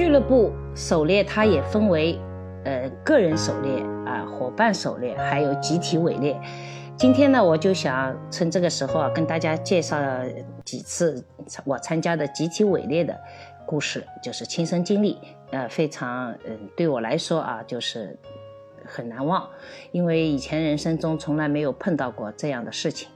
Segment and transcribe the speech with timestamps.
[0.00, 2.18] 俱乐部狩猎它也分为，
[2.64, 6.40] 呃，个人狩猎啊，伙伴狩猎，还有集体围猎。
[6.96, 9.98] 今天呢，我就想趁这个时候啊，跟大家介绍
[10.64, 11.22] 几次
[11.66, 13.14] 我参加的集体围猎的
[13.66, 15.18] 故事，就是亲身经历，
[15.50, 18.18] 呃，非常嗯，对我来说啊，就是
[18.86, 19.46] 很难忘，
[19.92, 23.06] 因为以前人生中从来没有碰到过这样的事情。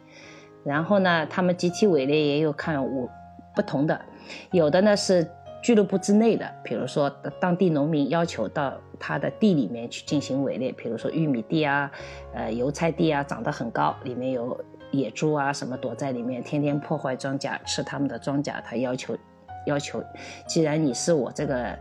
[0.63, 3.09] 然后呢，他们集体围猎也有看我
[3.57, 3.99] 不同的，
[4.51, 5.27] 有的呢是。
[5.65, 7.09] 俱乐部之内的，比如说
[7.41, 11.91] 当地农民要求到他的地里面去进行围猎，比如说玉米地啊，
[12.35, 18.61] 呃油菜地啊，长得很高，里面有野猪啊什么躲在里面，天天破坏庄稼，吃他们的庄稼。
[18.63, 19.17] 他要求，
[19.65, 20.05] 要求，
[20.47, 21.75] 既然你是我这个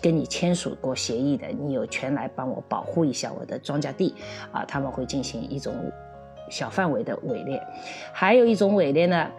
[0.00, 4.14] 跟你签署过协议的，你有权来帮我保护一下我的庄稼地
[4.50, 4.64] 啊。
[4.64, 5.74] 他们会进行一种
[6.48, 7.62] 小范围的围猎，
[8.14, 9.30] 还有一种围猎呢，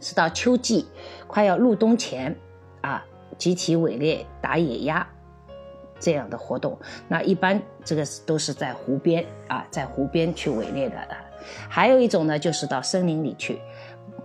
[0.00, 0.88] 是到秋季
[1.28, 2.36] 快要入冬前
[2.80, 3.06] 啊。
[3.40, 5.04] 集体围猎打野鸭
[5.98, 10.96] 这样的活动，那一般这个是都是在湖边啊，在湖边去围猎的。
[11.68, 13.58] 还有一种呢，就是到森林里去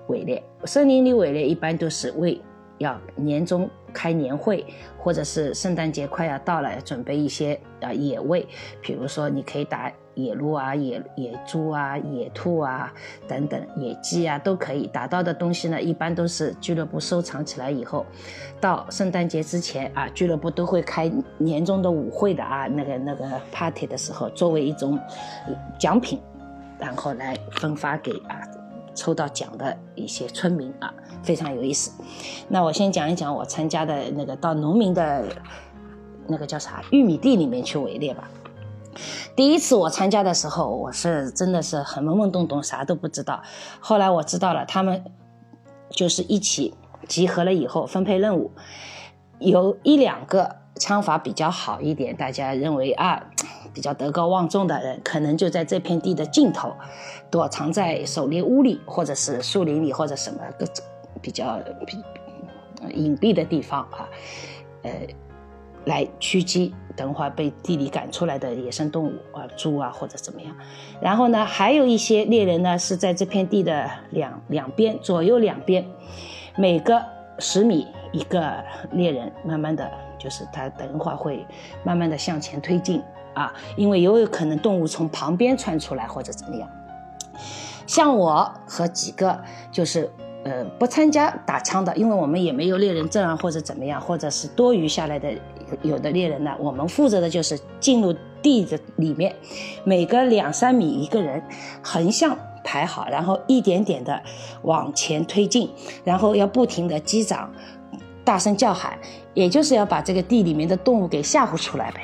[0.07, 0.43] 围猎。
[0.65, 2.39] 森林里围猎一般都是为
[2.77, 4.65] 要年终开年会，
[4.99, 8.45] 或者是圣诞节快要到了，准备一些啊野味，
[8.81, 9.91] 比如说你可以打。
[10.17, 12.89] 野鹿啊，野野猪啊，野兔啊，
[13.27, 15.81] 等等，野鸡啊，都可以打到的东西呢。
[15.81, 18.05] 一般都是俱乐部收藏起来以后，
[18.61, 24.97] 到圣诞节之前啊，俱乐部都会开年终的舞会的啊，那个那个 party 的时候，作为一种
[25.77, 26.21] 奖品，
[26.79, 28.39] 然后来分发给啊
[28.95, 31.91] 抽到奖的一些村民啊，非常有意思。
[32.47, 35.25] 那我先讲一讲我参加的那个到农民的
[36.27, 38.29] 那个叫啥玉米地里面去围猎吧。
[39.35, 43.43] 第一次我参加的时候，我是真的是很懵懵懂懂，啥都不知道。
[43.81, 45.03] 后来我知道了，他们
[45.89, 46.73] 就是一起
[47.05, 48.51] 集合了以后分配任务，
[49.39, 53.21] 有一两个枪法比较好一点，大家认为啊
[53.75, 56.73] 比较德高望重的人，可能就在这片地的尽头，
[57.29, 60.83] 躲藏在狩猎屋里，或者是树林里，或者什么各种
[61.21, 61.59] 比较
[62.91, 64.09] 隐蔽的地方啊，
[64.81, 64.91] 呃。
[65.85, 70.51] 来驱击等会儿被地里赶出来的野生动物啊，猪啊或者怎么样。
[70.99, 75.85] 然后呢，还有一些猎人呢是在这片地的两两边左右两边，
[76.57, 76.99] 每个
[77.37, 78.51] 十米一个
[78.93, 79.87] 猎人，慢慢的
[80.17, 81.45] 就是他等一会儿会
[81.83, 82.99] 慢慢的向前推进
[83.35, 86.67] 啊，因为有有可能动物从旁边窜出来或者怎么样。
[87.85, 89.39] 像我和几个
[89.71, 90.09] 就是
[90.43, 95.31] 呃不参加打枪的，因为我们也没有猎人证啊或者怎么样，或者是多余下来的。
[95.81, 99.35] 有的猎人呢，我们负责的就是进入地的里面，
[99.83, 101.41] 每隔两三米一个人，
[101.81, 104.21] 横向排好，然后一点点的
[104.61, 105.67] 往前推进，
[106.03, 107.51] 然后要不停的击掌，
[108.23, 108.95] 大声叫喊，
[109.33, 112.01] 也就是要把这个地里面的动物给吓唬出来呗。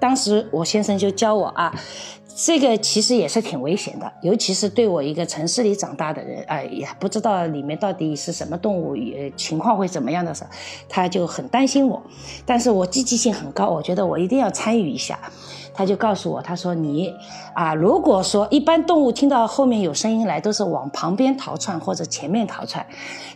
[0.00, 1.72] 当时我先生就教我啊。
[2.42, 10.48] 这个其实也是挺危险的，尤其是对我一个城市里长大的人，哎，也不知道里面到底是什么动物，也情况会怎么样的时候，
[10.88, 12.00] 他就很担心我。
[12.46, 15.18] 但是我积极性很高，我觉得我一定要参与一下。
[15.74, 17.12] 他就告诉我，他说你
[17.52, 22.86] 啊，如果说一般动物听到后面有声音来，都是往旁边逃窜或者前面逃窜，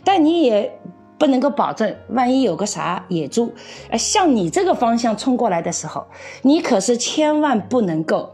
[0.03, 0.79] 但你也
[1.17, 3.53] 不能够保证，万一有个啥野猪，
[3.89, 6.05] 呃，向你这个方向冲过来的时候，
[6.41, 8.31] 你可是千万不能够。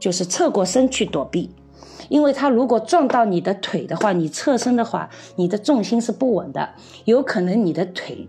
[0.00, 1.48] 就是侧过身去躲避，
[2.10, 6.68] 因为它如果撞到你的腿的话，你侧身的话，你的重心是不稳的，
[7.06, 8.28] 有可能你的腿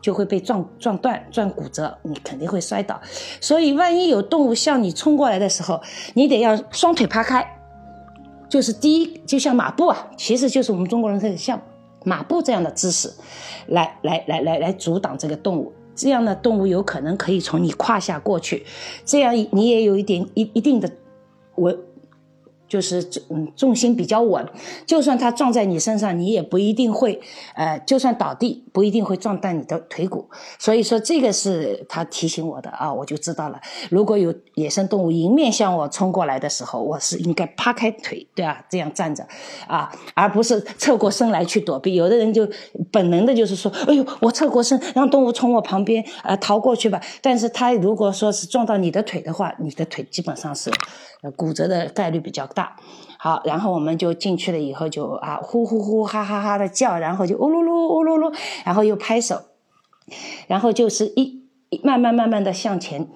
[0.00, 3.00] 就会被撞撞断、撞骨折，你肯定会摔倒。
[3.40, 5.82] 所以，万一有动物向你冲过来的时候，
[6.14, 7.44] 你得要双腿趴开，
[8.48, 11.60] 就是第一，就像马步啊，其实就是我们中国人这个像
[12.06, 13.12] 马步这样的姿势，
[13.66, 15.72] 来来来来来阻挡这个动物。
[15.94, 18.64] 这样的动物有可能可以从你胯下过去，
[19.04, 20.88] 这样你也有一点一一定的。
[21.56, 21.76] 我。
[22.68, 24.46] 就是重重心比较稳，
[24.86, 27.20] 就算它撞在你身上，你也不一定会，
[27.54, 30.28] 呃，就算倒地，不一定会撞断你的腿骨。
[30.58, 33.60] 所以说，这个是他提醒我的啊，我就知道了。
[33.90, 39.26] 如果有野生动物迎面向我冲过来的时候，我是应该趴开腿，对啊，这样站着，
[39.66, 41.94] 啊，而不是侧过身来去躲避。
[41.94, 42.48] 有的人就
[42.90, 47.00] 本能的就是说，哎呦，我侧过身让动物从我旁边呃逃过去吧。
[47.22, 50.70] 但是他如果说是撞到你的腿的话，你的腿基本上是
[51.36, 52.46] 骨折的概率比较。
[52.46, 52.76] 大
[53.18, 58.32] 好，然后我们就进去了，以后就啊呼呼呼哈哈哈的叫，然后就呜噜噜呜噜噜，
[58.64, 59.42] 然后又拍手，
[60.46, 61.42] 然后就是一
[61.82, 63.08] 慢慢慢慢的向前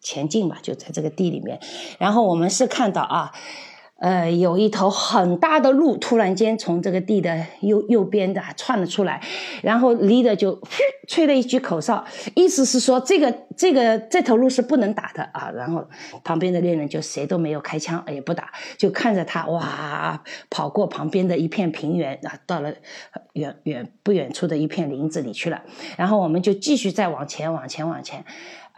[0.00, 1.60] 前进吧，就在这个地里面。
[1.98, 3.32] 然后我们是看到啊，
[3.98, 9.20] 呃，有一头很大的鹿突然间从这个地的右右边的窜了出来，
[9.62, 10.60] 然后离的就
[11.08, 12.04] 吹了一句口哨，
[12.36, 15.50] 意思是说这个这个这头鹿是不能打的啊。
[15.50, 15.84] 然后
[16.22, 22.72] 旁边的猎人就谁都没有开枪，也不打，就看着他哇跑过旁边的一片平原啊，到了
[23.32, 25.62] 远远不远处的一片林子里去了。
[25.96, 28.24] 然后我们就继续再往前往前往前。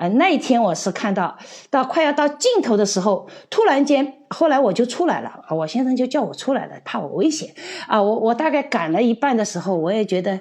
[0.00, 1.36] 呃，那一天我是看到
[1.68, 7.50] 到快要到尽头的时候，突然间，后来我就出来了，我先生就叫我出来了，怕我危险
[7.86, 8.02] 啊。
[8.02, 10.40] 我我大概赶了一半的时候，我也觉得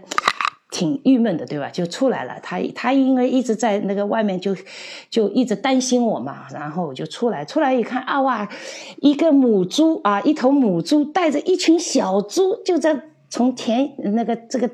[0.71, 1.67] 挺郁闷的，对吧？
[1.67, 2.35] 就出来了。
[2.41, 4.55] 他他因为一直在那个外面，就
[5.09, 8.47] 就一直担心我嘛，然后我就出来，出来一看啊哇，
[9.01, 12.97] 一个母猪啊，一头母猪带着一群小猪，就在
[13.29, 14.69] 从田那个这个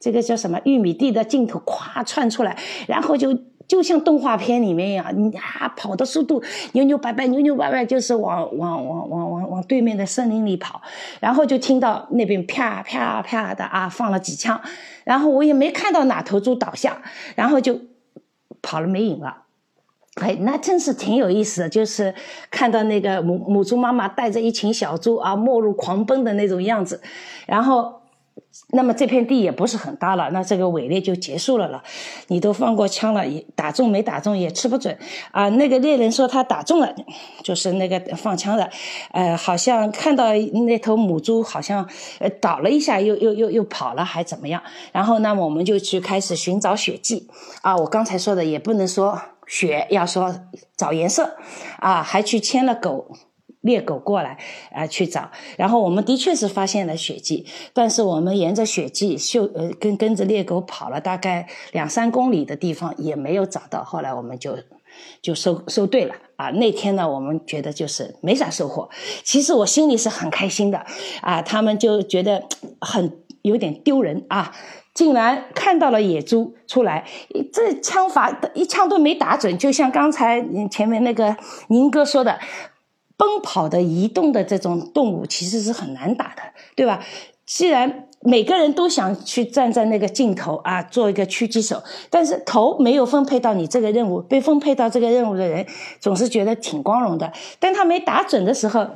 [0.00, 2.58] 这个叫什么玉米地的尽头咵窜出来，
[2.88, 3.38] 然后就。
[3.70, 10.82] 就像动画片里面一样，你啊跑的速度扭扭摆摆，扭扭摆摆，就是往往往往往往对面的森林里跑，
[11.20, 14.60] 然后就听到那边啪啪啪的啊放了几枪，
[15.04, 17.00] 然后我也没看到哪头猪倒下，
[17.36, 17.78] 然后就
[18.60, 19.44] 跑了没影了。
[20.20, 22.12] 哎，那真是挺有意思的，就是
[22.50, 27.00] 看到那个母母猪妈妈带着一群小猪啊，末路狂奔的那种样子，
[27.46, 27.99] 然后。
[28.72, 31.82] 那么这片地也不是很大了，那这个围猎就结束了了。
[32.28, 34.96] 你都放过枪了，也打中没打中也吃不准
[35.32, 35.48] 啊。
[35.50, 36.94] 那个猎人说他打中了，
[37.42, 38.70] 就是那个放枪的，
[39.12, 41.88] 呃，好像看到那头母猪好像
[42.40, 44.62] 倒了一下，又又又又跑了，还怎么样？
[44.92, 47.28] 然后那么我们就去开始寻找血迹
[47.62, 47.76] 啊。
[47.76, 50.32] 我刚才说的也不能说血，要说
[50.76, 51.36] 找颜色
[51.78, 53.16] 啊，还去牵了狗。
[53.62, 54.38] 猎狗过来
[54.72, 64.56] 啊，去找，然后我们的确是发现了血迹，但是我们沿着血迹嗅呃跟跟着猎狗跑了大概两三公里的地方也没有找到，后来我们就
[65.20, 66.48] 就收收队了啊。
[66.52, 68.88] 那天呢，我们觉得就是没啥收获，
[69.22, 70.86] 其实我心里是很开心的
[71.20, 71.42] 啊。
[71.42, 72.44] 他们就觉得
[72.80, 74.54] 很有点丢人啊，
[74.94, 77.06] 竟然看到了野猪出来，
[77.52, 81.36] 这枪法一枪都没打准，就像刚才前面那个
[81.68, 82.40] 宁哥说的。
[83.20, 86.40] 奔跑的、移动的这种动物其实是很难打的，
[86.74, 87.04] 对吧？
[87.44, 95.66] 既然每个人都想去站在那个镜头啊，做一个狙击手，但是头没有分配到你这个任务，被分配到这个任务的人
[96.00, 98.86] 总是觉得挺光荣的，但他没打准的时候。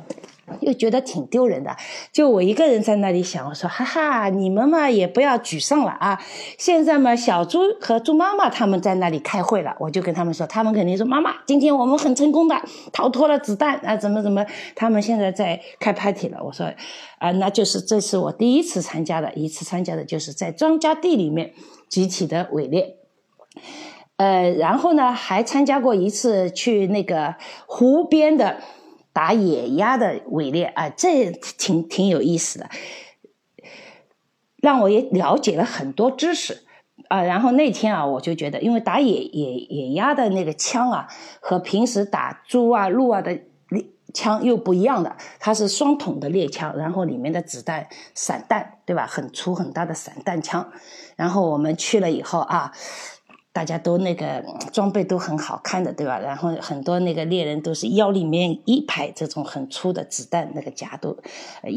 [0.61, 1.75] 又觉得挺丢人的，
[2.11, 6.21] 就我一个人在那里想，我说哈哈，你们嘛也不要沮丧了啊！
[6.57, 12.55] 现在嘛，小猪和猪妈妈他们在那里开会了，我就跟他们说，他们肯定说妈妈，今天我们很成功的
[12.93, 14.45] 逃脱了子弹啊，怎么怎么，
[14.75, 16.43] 他们现在在开 party 了。
[16.43, 16.71] 我说
[17.17, 21.53] 啊，那就是这是我第一次参加的，一次参加的就是在庄稼地里面
[21.89, 22.97] 集体的围猎，
[24.17, 28.57] 呃，然后呢还参加过一次去那个湖边的。
[29.15, 32.69] 打野鸭的围猎啊，这挺挺有意思的，
[34.57, 36.63] 让我也了解了很多知识
[37.07, 37.23] 啊。
[37.23, 41.07] 然后那天啊，我就觉得，因为打野野野鸭的那个枪啊，
[41.39, 43.39] 和平时打猪啊、鹿啊的
[44.13, 49.07] 枪又不一样的，它是双筒的猎枪，然后里面的子弹散弹，对吧？
[49.07, 50.73] 很粗很大的散弹枪。
[51.15, 52.73] 然后我们去了以后啊。
[53.55, 54.43] 大家都那个
[54.73, 56.19] 装备都很好看的，对吧？
[56.19, 61.15] 然后很多那个猎人都是腰里面一排这种很粗的子弹那个夹都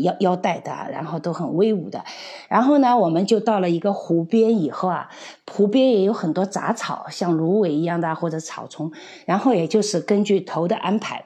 [0.03, 2.05] 腰腰带的，然后都很威武的。
[2.49, 5.09] 然后呢，我们就到了一个湖边以后啊，
[5.49, 8.91] 湖边也有很多杂草，像芦苇一样的或者草丛。
[9.25, 11.25] 然后也就是根据头的安排，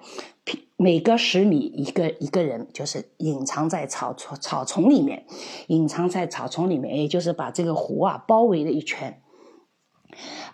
[0.77, 5.25] 每隔十米一个一个人，就是隐藏在草丛草丛里面，
[5.69, 9.22] 隐藏在草丛里面，也就是把这个湖啊包围了一圈。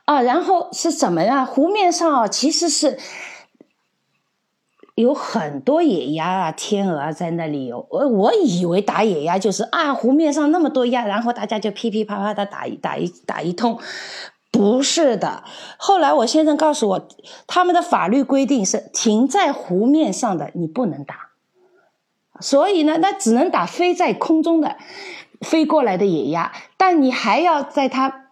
[0.04, 1.44] 啊，然后是怎么样？
[1.44, 2.98] 湖面上啊，其实是
[4.94, 7.86] 有很多野鸭啊、天鹅在那里游。
[7.90, 13.78] 我我以为打野鸭就是啊，湖面上那么多鸭，然后大家就噼噼啪啪的打一打一打一通，
[14.50, 15.44] 不是的。
[15.76, 17.08] 后来我先生告诉我，
[17.46, 21.32] 他们的法律规定是停在湖面上的你不能打，
[22.40, 24.76] 所以呢，那只能打飞在空中的
[25.42, 28.24] 飞过来的野鸭，但你还要在它。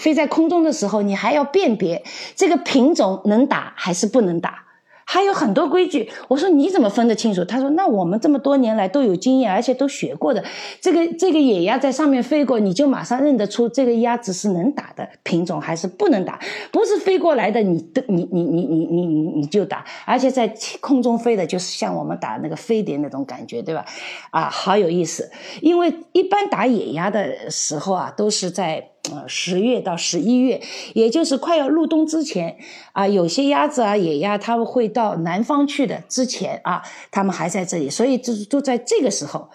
[0.00, 2.02] 飞在空中的时候，你还要辨别
[2.34, 4.64] 这个品种能打还是不能打，
[5.04, 6.10] 还有很多规矩。
[6.28, 7.44] 我说你怎么分得清楚？
[7.44, 10.42] 他说那我们这么多年来都有经验，而且都学过的。
[10.80, 16.40] 这个这个野鸭在上面飞过，你就马上认得出这个鸭子是能打的品种还是不能打。
[16.72, 23.84] 不是飞过来的，你的你你你你你你你就打，而且在空中飞的，就是像我们打那个飞碟那种感觉，对吧？
[24.30, 25.30] 啊，好有意思。
[25.60, 28.90] 因为一般打野鸭的时候啊，都是在。
[29.12, 30.60] 呃十月到十一月，
[30.94, 32.56] 也就是快要入冬之前
[32.92, 39.50] 啊，有些鸭子啊野鸭它们会到南方去的，之前啊它们还在这里，所以就就在这个时候。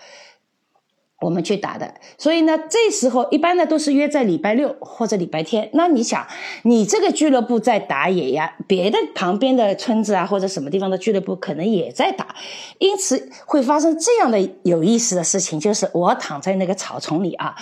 [1.21, 5.69] 我们去打的，所以呢，这时候一般呢都是约在礼拜六或者礼拜天。
[5.73, 6.25] 那你想，
[6.63, 12.33] 你这个俱乐部在打野鸭，别的旁边的村子啊或者什么地方的俱乐部可能也在打，
[12.77, 17.53] 因此会发生这样的有意思的事情，就是我躺在那个草丛里啊。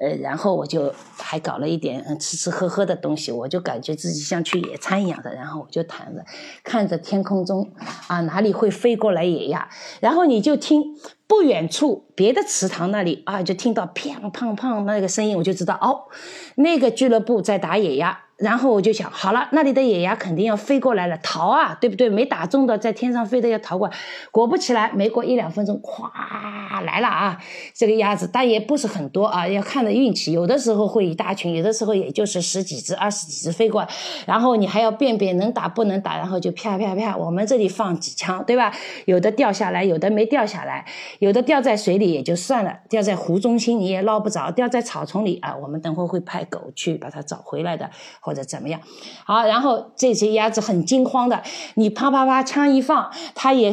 [0.00, 6.24] 呃，然后我就还搞了一点吃吃喝喝的东西，我就感觉自己像去野餐一样的，然后我就躺着，
[6.64, 7.72] 看着天空中
[8.08, 9.68] 啊哪里会飞过来野鸭，
[10.00, 10.82] 然后你就听
[11.28, 16.10] 不远处别的池塘那里啊，就听到砰砰砰那个声音，我就知道哦，
[16.56, 18.23] 那个俱乐部在打野鸭。
[18.36, 22.08] 然后我就想，好了，那里的野鸭肯定要飞过来了，逃啊，对不对？
[22.08, 23.88] 没打中的在天上飞的要逃过。
[24.32, 27.38] 果不其然，没过一两分钟，咵来了啊！
[27.72, 30.32] 这个鸭子，但也不是很多啊，要看的运气。
[30.32, 33.88] 有的时候会一大群，有的时候也就是十几只、二十几只飞过来。
[34.26, 38.74] 然后你还要辨别能打不能打，然后就啪啪啪，我们这里放几枪，对吧？
[39.04, 40.84] 有的掉下来，有的没掉下来，
[41.20, 47.88] 有的掉在水里也就算了，掉在湖中心你也捞不着，掉在草丛里啊，我们等会会派狗去把它找回来的。
[48.24, 48.80] 或者怎么样？
[49.24, 51.42] 好，然后这些鸭子很惊慌的，
[51.74, 53.72] 你啪啪啪枪一放，它也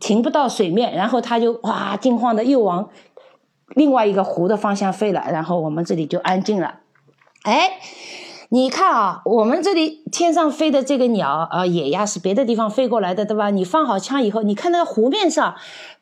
[0.00, 2.88] 停不到水面，然后它就哇惊慌的又往
[3.74, 6.80] 另外一个湖的方向飞了，然后我们这里就安静了。
[7.42, 7.80] 哎。
[8.54, 13.48] 你看啊，我们这里天上飞的这个鸟啊，野鸭是别的地方飞过来的，对吧？
[13.48, 15.54] 你放好枪以后，你看那个湖面上，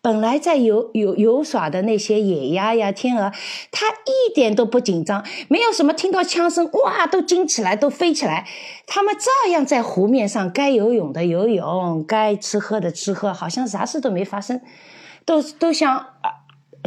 [0.02, 3.30] 本来在游游游耍的那些野鸭呀、天鹅，
[3.71, 8.49] 它一点都不紧张，没有什么听到枪声哇都惊起来都飞起来，
[8.85, 14.61] 它们照样在湖面上该游泳的游泳，该吃喝的吃喝，好像啥事都没发生，
[15.25, 16.04] 都都像。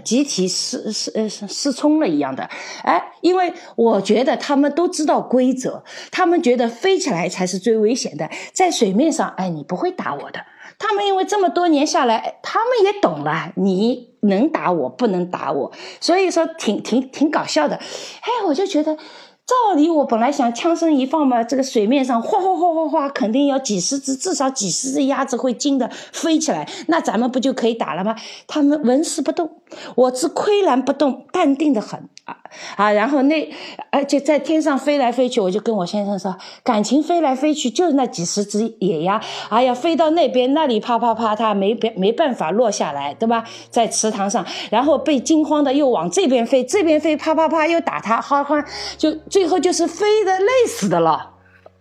[0.04, 2.50] 集体失失呃失聪了一样的，
[2.84, 10.40] 哎，因为我觉得他们都知道规则，他们觉得飞起来才是最危险的，在水面上，哎，你不会打我的。
[10.78, 17.76] 他们因为这么多年下来，他们也懂了，你能打我不能打我，所以说挺挺挺搞笑的。
[17.76, 18.98] 哎，我就觉得。
[19.46, 28.16] 照理我本来想枪声一放嘛，这个水面上哗哗哗哗哗，肯定有几十只，至少几十只鸭子会惊的飞起来，那咱们不就可以打了吗？
[28.48, 29.62] 他们纹丝不动，
[29.96, 32.10] 我只岿然不动，淡定的很。
[32.26, 32.38] 啊
[32.78, 32.90] 啊！
[32.90, 33.54] 然后那
[33.90, 43.44] 而且在天上飞来飞去，我就跟我先生说，感情飞来飞去就是那几十只野鸭，哎呀，飞到那边那里啪啪啪，它没别没办法落下来，对吧？
[43.70, 48.56] 在池塘上，然后被惊慌的又往这边飞，这边飞啪啪啪又打它，好好
[48.98, 51.32] 就最后就是飞的累死的了，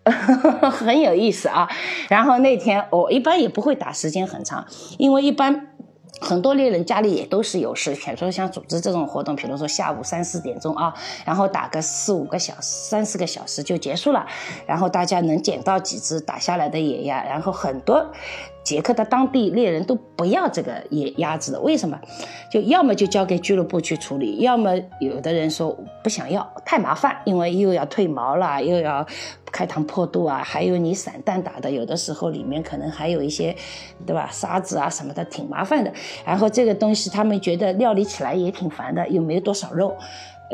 [0.73, 1.69] 很有意思啊。
[2.09, 4.67] 然后那天我一般也不会打时间很长，
[4.99, 5.69] 因为一般。
[6.23, 10.95] 很多猎人家里也都是有事，比如说像组织这种活动，比如说下午三四点钟啊，
[11.27, 14.27] 然后打个四五个小时、三四个小时就结束了，
[14.67, 18.07] 然后大家能捡到几只打下来的野鸭，然后很多。
[18.65, 21.99] 捷克的当地猎人都不要这个野鸭子的，为什么？
[22.51, 29.07] 就要么就交给俱乐部去处理，要么有的人说不想要，太麻烦，因为又要褪毛了，又要
[29.51, 33.57] 开膛破肚啊，还有你散弹打的，有的时候里面可能还有一些，
[34.07, 34.29] 对吧？
[34.31, 35.93] 沙子啊什么的，挺麻烦的。
[36.25, 39.97] 然后这个东西他们觉得料理起来也挺烦的，又没多少肉。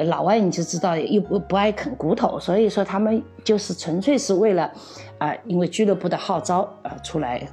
[0.06, 4.72] 老外你就知道又不不爱啃骨头，所以说他们就是纯粹是为了，
[5.18, 7.46] 啊，因为俱乐部的号召啊出来，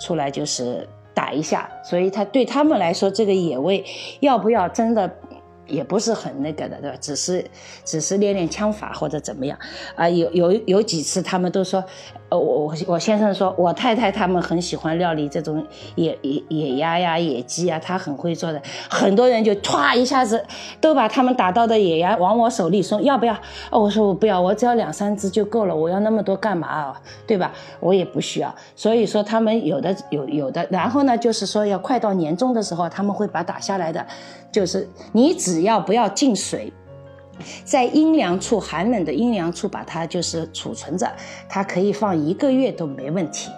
[0.00, 3.84] 出来就是打一下，所以他对他们来说这个野味
[4.20, 5.10] 要不要真的？
[5.68, 6.96] 也不是很那个的，对吧？
[7.00, 7.42] 只是
[7.84, 9.56] 只是练练枪法或者怎么样
[9.94, 10.08] 啊？
[10.08, 11.82] 有有有几次他们都说，
[12.32, 15.62] 呃，我我我先生说我太太他们很喜欢料理这种
[15.96, 18.62] 野野野鸭呀、野鸡啊，他很会做的。
[18.88, 20.42] 很多人就歘一下子
[20.80, 23.34] 都把他们打到的野鸭往我手里送，要不要？
[23.70, 27.02] 哦，我说我不要，我只要两三只就够了，我要那么多干嘛啊？
[27.26, 27.52] 对吧？
[27.80, 28.54] 我也不需要。
[28.74, 34.06] 所以说他们有的有有的，然后呢，就是说要快到年终的时候，他们会把打下来的。
[34.50, 36.70] 就是你只要不要进水，
[37.64, 41.10] 在阴凉处、寒冷的阴凉处把它就是储存着，
[41.48, 43.50] 它可以放一个月都没问题。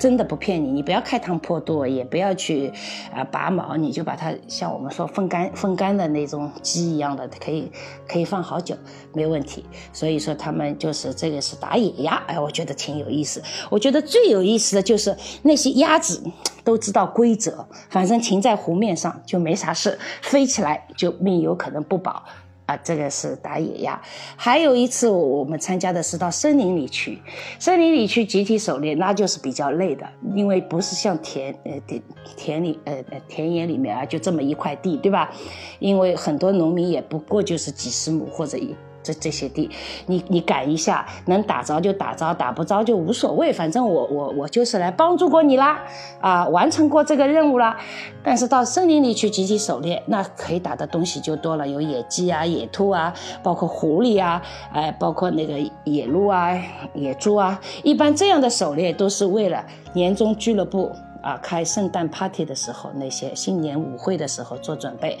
[0.00, 2.72] 真的不骗你，你不要开膛破肚，也不要去
[3.12, 7.68] 啊拔毛，你就把它像我们说风干风干的那种鸡一样的，可以
[8.06, 8.76] 可以放好久，
[9.12, 9.64] 没问题。
[9.92, 13.42] 所以说他们就是这个是打野鸭，哎，我觉得挺有意思。
[13.70, 16.22] 我觉得最有意思的就是那些鸭子
[16.62, 22.22] 都知道规则，反正停在湖面上就没啥事，飞起来就命有可能不保。
[22.68, 23.98] 啊，这个是打野鸭。
[24.36, 27.18] 还有一次，我们参加的是到森林里去，
[27.58, 32.02] 森林里去集体狩猎，那就是比较累的，因为不是像田呃田
[32.36, 35.30] 田里呃田野里面啊，就这么一块地，对吧？
[35.78, 38.76] 因为很多农民也不过就是几十亩或者一。
[39.08, 39.70] 这这些地，
[40.06, 45.82] 你你赶一下，能打着就打着，打不着就无所谓，反正我我我就是来帮助过你啦，
[46.20, 47.78] 啊，完成过这个任务啦。
[48.22, 54.42] 但是到森林里去集体狩猎，那可以打的东西就多了，有野鸡啊、野兔啊，包括狐狸啊，
[54.74, 56.52] 哎，包括那个野鹿啊、
[56.92, 57.58] 野猪啊。
[57.82, 60.92] 一般这样的狩猎都是为了年终俱乐部。
[61.20, 65.18] 啊，开圣诞 party 的时候，那些新年舞会的时候做准备，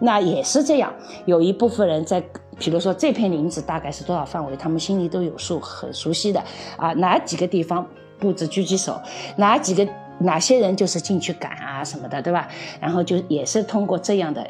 [0.00, 0.92] 那也是这样。
[1.26, 2.22] 有一部分人在，
[2.60, 6.40] 比如说这片林子大概是多少范围，他们心里都有数，很熟悉的。
[6.76, 7.84] 啊，哪几个地方
[8.18, 9.00] 布置狙击手，
[9.36, 9.88] 哪几个
[10.18, 12.46] 哪些人就是进去赶啊什么的，对吧？
[12.78, 14.46] 然后就也是通过这样的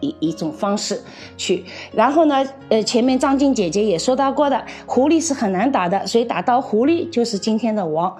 [0.00, 1.00] 一一种方式
[1.36, 1.64] 去。
[1.92, 8.14] 然后呢，呃，前面张静姐姐也说到过的，狐狸是很难打的，所以打到狐狸就是今天的王。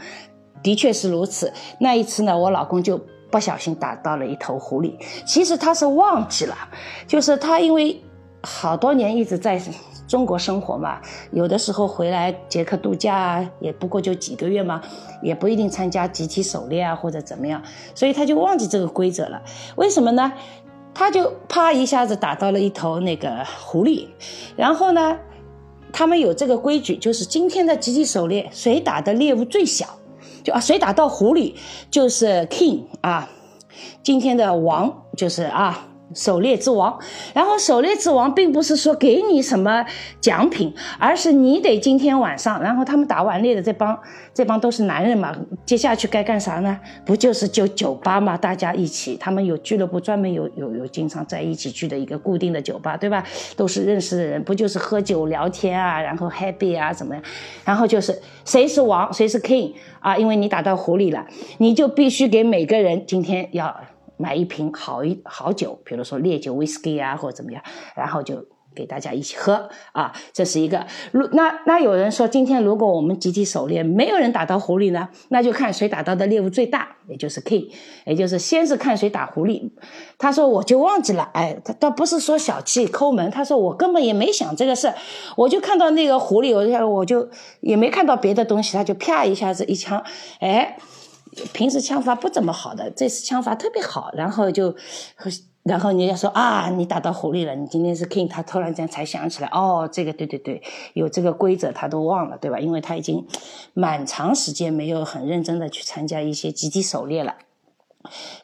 [0.63, 1.53] 的确是如此。
[1.79, 2.99] 那一次呢，我老公就
[3.31, 4.95] 不小心打到了一头狐狸。
[5.27, 6.57] 其实他是忘记了，
[7.07, 8.03] 就是他因为
[8.45, 9.61] 好多年一直在
[10.07, 11.01] 中国生活嘛，
[11.33, 14.81] 有的时候回来捷克度假也不过就几个月嘛，
[15.23, 17.63] 也不一定参加集体狩猎啊或者怎么样，
[17.95, 19.43] 所以他就忘记这个规则了。
[19.77, 20.33] 为什么呢？
[20.93, 24.07] 他就啪一下子打到了一头那个狐狸，
[24.57, 25.19] 然后呢，
[25.93, 29.87] 他们有这个规矩，就是今天的集体狩猎，谁打的猎物最小。
[30.45, 31.55] 就啊，谁打到狐狸
[31.91, 33.29] 就是 king 啊，
[34.03, 35.89] 今天的王就是啊。
[36.15, 36.99] 狩猎之王，
[37.35, 39.85] 然后狩猎之王并不是说给你什么
[40.21, 43.99] 奖品，而是你得今天晚上，然后他们打完猎的这帮
[44.33, 45.35] 这帮都是男人嘛，
[45.67, 46.79] 接下去该干啥呢？
[47.05, 48.37] 不就是就酒吧嘛？
[48.37, 53.25] 大家一起，他们有俱乐部专门有有有经常在一起聚的一个固定的酒吧，对吧？
[53.57, 57.23] 都是认识的人，不就是喝酒聊天啊，然后 happy 啊怎么样？
[57.65, 60.17] 然后就是谁是王，谁是 king 啊？
[60.17, 61.27] 因为你打到狐狸了，
[61.59, 63.75] 你就必须给每个人今天要。
[64.17, 67.63] 买一瓶好一好酒，比如说烈酒、whisky 啊，或者怎么样，
[67.97, 70.13] 然后就给大家一起喝啊。
[70.33, 70.87] 这是一个。
[71.13, 77.69] 如那那有人说，今天如果我们集体狩猎，没有人打到狐狸呢，那就看谁打到的猎物最大，也就是 k，
[78.07, 79.71] 也就是先是看谁打狐狸。
[80.17, 84.93] 他说我就忘记了，哎，他倒不是说小气抠门，他说我根本也没想这个事，
[85.37, 87.29] 我就看到那个狐狸，我就我就
[87.61, 90.05] 也没看到别的东西，他就啪一下子一枪，
[90.39, 90.77] 哎。
[91.53, 94.75] 平时枪法不怎么好的，这次枪法特别好，然后就，
[95.63, 102.59] 然后人家说啊，你打到狐狸了，你今天是 king，他突然间才想起来，哦，这个对对对，有这个规则他都忘了，对吧？
[102.59, 103.27] 因为他已经
[103.73, 107.37] 蛮长时间没有很认真的去参加一些集体狩猎了。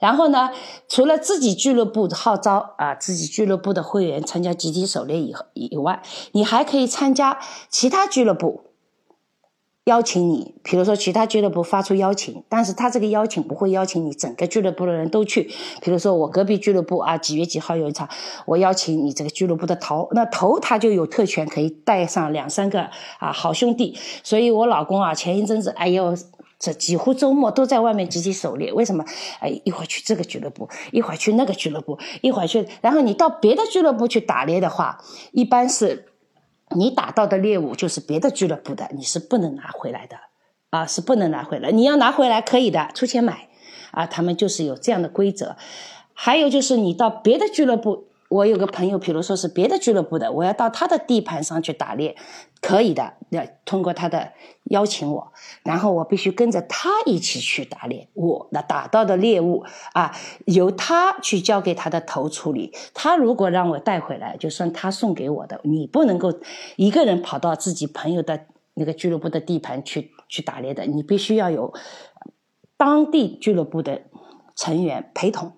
[0.00, 0.50] 然后呢，
[0.88, 6.00] 除了自己俱乐部号召啊，自己俱乐部的会员参加集体狩猎以以外，
[6.33, 8.69] 你还可以参加其他俱乐部。
[9.85, 15.51] 邀请你，比如说其他俱乐部发出邀请，但是他这个邀请不会邀请你整个俱乐部的人都去。
[15.81, 18.07] 比如说我隔壁俱乐部啊，几月几号有一场，
[18.45, 23.97] 我邀请你这个俱乐部的头，那头他就有特权，可以带上两三个啊好兄弟。
[24.23, 26.14] 所以我老公啊，前一阵子哎呦，
[26.59, 28.71] 这几乎周末都在外面集体狩猎。
[28.75, 29.03] 为什么？
[29.40, 36.05] 哎，一会儿去这个俱乐部，一会儿去那个俱乐部，一会儿去，然后你到别的俱乐部去打猎的话，一般是。
[36.76, 40.16] 你打到的猎物就是别的俱乐部的，你是不能拿回来的，
[40.70, 41.70] 啊，是不能拿回来。
[41.70, 43.48] 你要拿回来可以的，出钱买，
[43.90, 45.56] 啊，他们就是有这样的规则。
[46.12, 48.10] 还有就是你到别的俱乐部。
[48.31, 52.16] 我有个朋友，比如说是别的俱乐部的，我要到他的地盘上去打猎，
[52.61, 53.14] 可以的。
[53.31, 54.33] 要通过他的
[54.71, 55.33] 邀请我，
[55.64, 58.09] 然后我必须跟着他一起去打猎。
[58.14, 59.64] 我那打到的猎物
[59.95, 60.16] 啊，
[60.47, 62.73] 由他去交给他的头处理。
[62.95, 65.61] 他如果让我带回来，就算他送给我的。
[65.64, 66.33] 你不能够
[66.77, 71.75] 一个人跑到自己朋友的那个俱乐部的地盘去去打猎的，你必须要有
[72.77, 74.03] 当地俱乐部的
[74.55, 75.53] 成员陪同，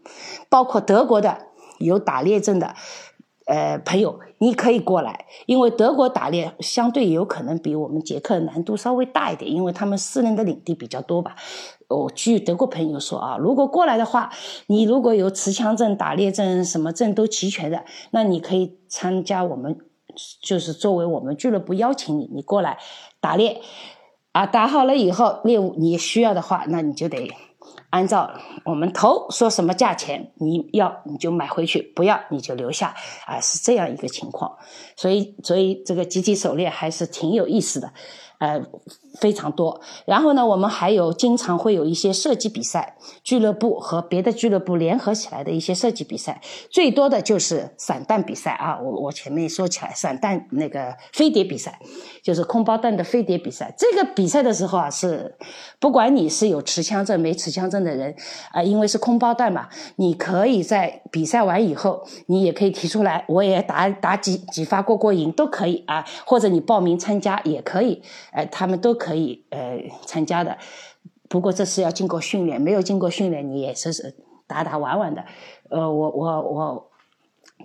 [0.49, 1.52] 包括德国的。
[1.85, 2.75] 有打猎证的，
[3.47, 11.37] 呃，朋友，你可以过来，因为德国打猎相对有可能比我们捷克难度稍微大一点，因为他们私人的领地比较多吧。
[11.89, 14.31] 我据德国朋友说啊，如果过来的话，
[14.69, 19.77] 你如果有持枪证、打猎证，什么证都齐全的，那你可以参加我们，
[20.41, 22.79] 就是作为我们俱乐部邀请你，你过来
[23.21, 23.61] 打猎，
[24.33, 27.31] 啊，打好了以后猎物你需要的话，那你就得。
[27.93, 28.33] 按照
[28.65, 32.95] 我们头说什么价钱，你要你就买回去，不要你就留下，
[33.27, 34.57] 啊，是这样一个情况。
[34.97, 37.93] 所以，所以这个集体狩猎还是挺有意思的，
[38.43, 38.61] 呃，
[39.21, 39.81] 非常多。
[40.05, 46.41] 然后呢，我们还有经常会有一些射击比赛，俱乐部和别的俱乐部联合起来的一些射击比赛。
[46.69, 51.79] 最多的就是散弹比赛啊，我我前面说起来，散弹那个飞碟比赛，
[52.21, 53.73] 就是空包弹的飞碟比赛。
[53.79, 55.37] 这个比赛的时候啊，是
[55.79, 58.13] 不管你是有持枪证没持枪证的人
[58.51, 68.03] 啊，因为是空包弹嘛，你可以在比赛完以后，你也可以提出来，我也打打几几发过过瘾都可以啊，或者你报名参加也可以。
[68.33, 70.57] 呃，他们都可以呃参加的，
[71.29, 74.17] 不过这是要经过训练，没有经过训练你也是是
[74.47, 75.23] 打打玩玩的。
[75.69, 76.91] 呃，我我我，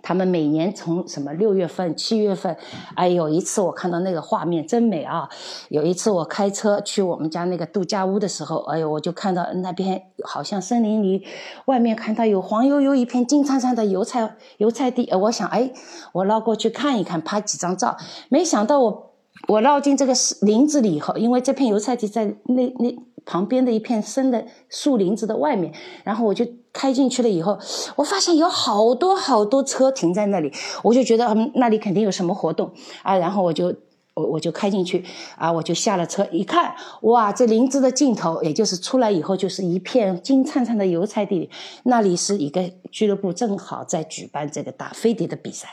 [0.03, 2.55] 他们每年从什么六月份、七月份，
[2.95, 5.29] 哎，有一次我看到那个画面真美啊！
[5.69, 11.25] 有一次我开车去我们家那个度假屋的时候，哎呦，我就看到那边好像森林里
[11.65, 15.71] 外面看到有黄油油一片金灿灿的油菜油菜地，我想哎，
[16.13, 17.97] 我绕过去看一看，拍几张照，
[18.29, 19.06] 没想到我。
[19.47, 22.95] 我绕进这个林子里以后，因为这片油菜地在那那
[23.25, 25.73] 旁边的一片深的树林子的外面，
[26.03, 27.57] 然后我就开进去了以后，
[27.95, 30.51] 我发现有好多好多车停在那里，
[30.83, 32.71] 我就觉得嗯那里肯定有什么活动
[33.03, 33.73] 啊，然后我就
[34.13, 35.03] 我我就开进去
[35.37, 41.49] 啊，我就下了车一看，哇，这林子的尽头，也就是出来以后就是一片金灿灿的油菜地，
[41.83, 45.67] 那里是一个俱乐部正好在举办这个打飞碟的比赛。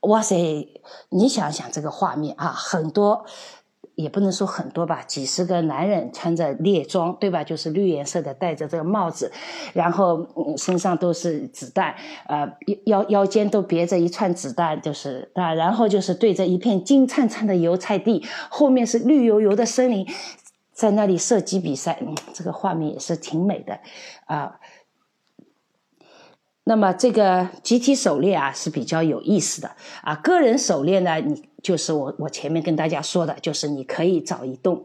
[0.00, 0.68] 哇塞，
[1.10, 3.26] 你想想这个画面啊，很多
[3.96, 7.44] 也不能说很多吧，几十个男人穿着猎装，对吧？
[7.44, 9.30] 就是绿颜色的，戴着这个帽子，
[9.74, 11.94] 然后身上都是子弹，
[12.26, 12.50] 呃，
[12.86, 20.06] 腰腰间都别着一串子弹，就是啊，然后就是对着一片金灿灿的油菜地，后面是绿油油的森林，
[20.72, 23.80] 在那里射击比赛，嗯，这个画面也是挺美的，
[24.24, 24.58] 啊。
[26.70, 29.68] 那么这个集体狩猎啊是比较有意思的
[30.02, 34.84] 啊，个人狩猎呢，你就是我我前面跟大家说的，就是你可以找一栋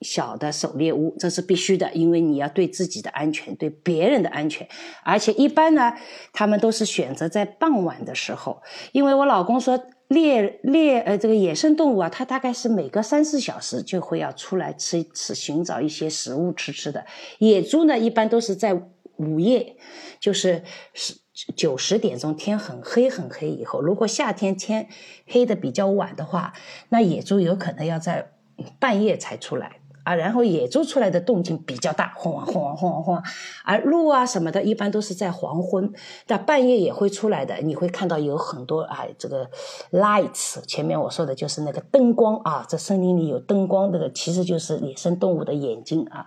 [0.00, 4.66] 小的狩猎屋，这是必须的，因为你要对自己的安全，对别人的安全，
[5.04, 5.94] 而且一般呢，
[6.32, 17.06] 他们都是选择在傍晚的时候，因为我老公说猎猎呃这个野生动物啊，它大概是每隔三四小时就会要出来吃吃寻找一些食物吃吃的，
[17.38, 18.90] 野猪呢一般都是在。
[19.16, 19.76] 午夜
[20.20, 20.62] 就是
[20.94, 21.14] 十
[21.54, 24.88] 九十点钟，天很黑很黑以后，如果夏天天
[25.26, 26.54] 黑的比较晚的话，
[26.88, 28.32] 那野猪有可能要在
[28.78, 30.14] 半夜才出来啊。
[30.14, 33.22] 然后野猪出来的动静比较大，轰啊轰啊轰啊轰啊。
[33.64, 35.92] 而鹿啊什么的，一般都是在黄昏，
[36.26, 37.56] 但半夜也会出来的。
[37.56, 39.50] 你会看到有很多啊，这个
[39.92, 46.26] lights，前面我说的就是那个灯光啊，这森林里有灯光，这个其实就是野生动物的眼睛啊，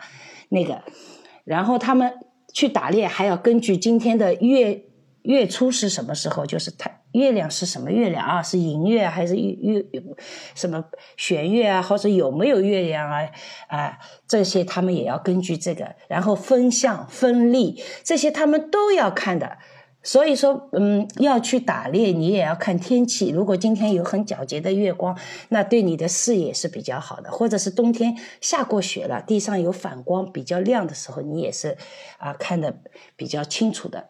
[0.50, 0.84] 那个，
[1.44, 2.14] 然后他们。
[2.54, 4.84] 去打猎还要根据今天的月
[5.24, 8.42] 月初是什么时候，就是太月亮是什么月亮啊？
[8.42, 9.54] 是银月还是月
[9.92, 10.04] 月
[10.56, 10.84] 什么
[11.18, 11.82] 弦月啊？
[11.82, 13.28] 或者有没有月亮啊？
[13.68, 19.58] 啊，这些他们也要根据这个，然后分相分力这些他们都要看的。
[20.12, 23.30] 所以说，嗯，要去打猎，你也要看天气。
[23.30, 25.16] 如果今天有很皎洁的月光，
[25.50, 31.78] 那对你的视野是比较好的；或者是冬天下过雪了，地上有反光比较亮的时候，你也是
[32.18, 32.80] 啊看的
[33.16, 34.10] 比较清楚的。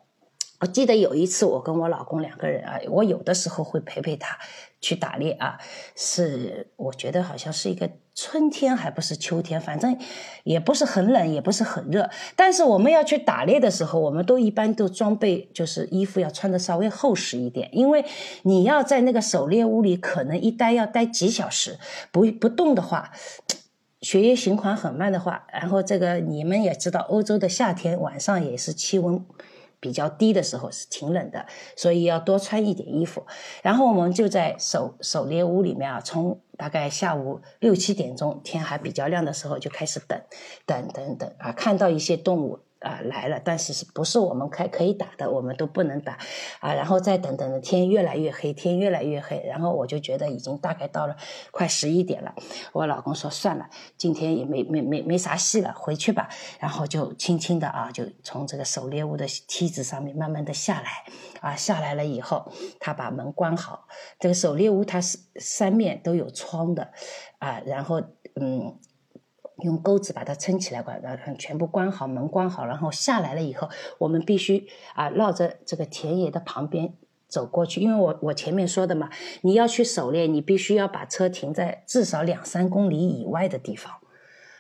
[0.62, 4.38] 我记得有一次，我跟我老公两个人啊，我有的时候会陪陪他。
[4.82, 5.58] 去打猎啊，
[5.96, 9.98] 是我觉得好像是一个春天，还不是秋天，反正
[10.44, 12.10] 也不是很冷，也不是很热。
[12.36, 18.06] 但是我们要去打猎的时候，我们都一般都装备就是衣服要穿的稍微厚实一点，因为
[18.44, 21.78] 你要在那个狩猎屋里，可能一待要待几小时，
[22.12, 23.12] 不不动的话，
[24.02, 29.26] 血液循环很慢的话，然后这个你们也知道，欧洲的夏天晚上也是气温。
[29.80, 33.26] 比较低的时候是挺冷的，所以要多穿一点衣服。
[33.62, 40.22] 然后我们就在狩狩猎屋里面啊，从大概下午六七点钟天还比较亮的时候就开始等，
[40.66, 42.60] 等等等啊，看到一些动物。
[42.80, 46.18] 啊，来了，但是是不是我们开可以打的，我们都不能打
[46.62, 46.74] 啊。
[46.74, 51.18] 然后再等等的，天越来越黑，天越来越黑，然后我就觉得已经大概到了
[51.52, 52.34] 快十一点了。
[52.72, 56.30] 我老公说算了，今天也没没没没啥戏了，回去吧。
[56.60, 61.04] 然后就轻轻的啊，就从这个狩猎屋的梯子上面慢慢的下来
[61.42, 63.88] 啊，下来了以后，他把门关好。
[64.20, 66.92] 这个狩猎屋它是三面都有窗的
[67.40, 68.02] 啊，然后
[68.40, 68.80] 嗯。
[69.62, 76.94] 用钩子把它撑起来，关，然后全部关好门，关好，然后下来了以后，我们必须啊绕着这个田野的旁边
[77.28, 79.10] 走过去，因为我我前面说的嘛，
[79.42, 83.94] 你要去狩猎，你必须要把车停在至少两三公里以外的地方，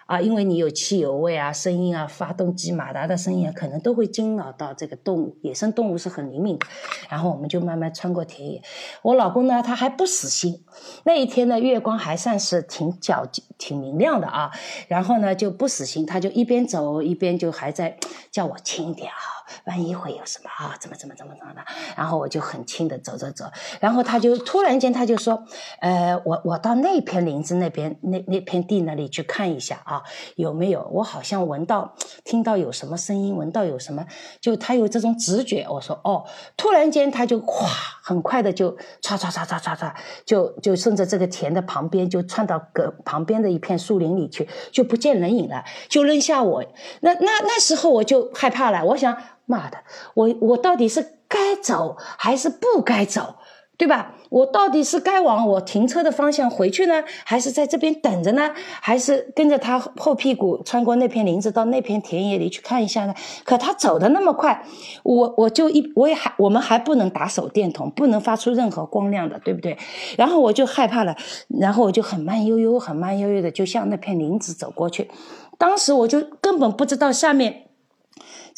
[0.09, 5.37] 啊，因为你有汽油味啊、声音啊、发动机马达的声音啊，可能都会惊扰到这个动物。
[5.43, 6.65] 野生动物是很灵敏的。
[7.09, 8.59] 然后我们就慢慢穿过田野。
[9.03, 10.65] 我老公呢，他还不死心。
[11.03, 13.23] 那一天呢，月光还算是挺皎、
[13.59, 14.49] 挺明亮的啊。
[14.87, 17.95] 然后呢，就不死心，他就一边走一边就还在
[18.31, 19.37] 叫我轻一点啊。
[19.65, 20.75] 万一会有什么啊？
[20.79, 21.61] 怎么怎么怎么怎么的？
[21.95, 23.45] 然后我就很轻的走走走，
[23.79, 25.43] 然后他就突然间他就说
[25.81, 29.98] ：“呃，我我到那片林子那边那那片地那里去看一下啊，
[30.35, 30.87] 有没有？
[30.91, 34.05] 我好像闻到听到有什么声音，闻到有什么，
[34.39, 36.25] 就他有这种直觉。”我说：“哦。”
[36.57, 37.67] 突然间他就哗，
[38.03, 39.93] 很快的就唰唰唰唰唰唰，
[40.25, 46.63] 就就顺着这个田的旁边就窜到隔旁边的一片树林里去，就不见人影了，就扔下我。
[47.01, 49.17] 那那那时候我就害怕了，我想。
[49.49, 49.79] 妈的，
[50.13, 53.37] 我我到底是该走还是不该走，
[53.79, 54.13] 对吧？
[54.29, 58.51] 我到底是该往我停车的方向回去呢，还是在这边等着呢？
[58.81, 63.15] 还是跟着他后屁股穿过那片林子到那片田野里去看一下呢？
[63.45, 64.65] 可他走的那么快，
[65.03, 69.77] 我我就一我也还我们还不能打手电筒，不能发出任何光亮的，对不对？
[70.17, 71.15] 然后我就害怕了，
[71.47, 75.09] 然后我就很慢悠悠、很慢悠悠的就向那片林子走过去。
[75.57, 77.68] 当时我就根本不知道下面。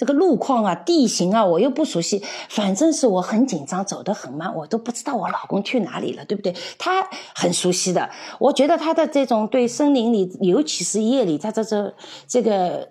[0.01, 6.55] 这个路况啊，地形啊，我又不熟悉，反正是我很紧张，走得很慢，我都不知道我老公去哪里了，对不对？
[6.79, 8.09] 他很熟悉的，
[8.39, 11.93] 我觉得他的这种对森林里，尤其是夜里，他这这
[12.27, 12.89] 这个。